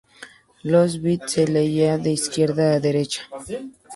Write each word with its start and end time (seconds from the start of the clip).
Los 0.63 0.99
bits 0.99 1.31
se 1.33 1.45
leían 1.47 2.01
de 2.01 2.09
izquierda 2.11 2.73
a 2.73 2.79
derecha. 2.79 3.21